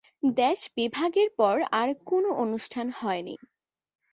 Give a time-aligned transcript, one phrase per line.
[0.37, 3.35] দেশ বিভাগের পর আর কোন অনুষ্ঠান হয়নি।